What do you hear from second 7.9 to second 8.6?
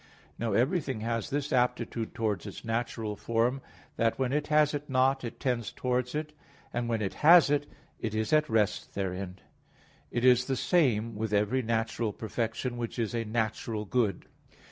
it is at